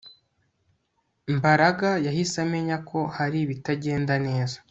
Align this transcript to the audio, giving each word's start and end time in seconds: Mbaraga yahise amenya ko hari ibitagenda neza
Mbaraga 1.37 1.89
yahise 2.05 2.35
amenya 2.45 2.77
ko 2.89 2.99
hari 3.15 3.37
ibitagenda 3.41 4.13
neza 4.27 4.55